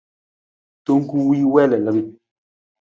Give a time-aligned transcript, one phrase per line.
[0.85, 1.99] Tong ku wii wii lalan.